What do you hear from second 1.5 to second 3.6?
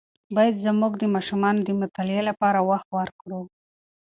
د مطالعې لپاره وخت ورکړو.